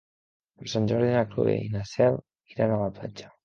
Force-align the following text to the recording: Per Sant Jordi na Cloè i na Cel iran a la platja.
Per 0.61 0.69
Sant 0.73 0.87
Jordi 0.93 1.11
na 1.17 1.21
Cloè 1.35 1.55
i 1.67 1.69
na 1.77 1.85
Cel 1.93 2.21
iran 2.57 2.75
a 2.81 2.85
la 2.89 2.93
platja. 3.01 3.35